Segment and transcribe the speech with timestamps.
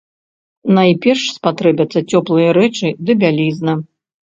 [0.77, 3.73] Найперш спатрэбяцца цёплыя рэчы ды бялізна.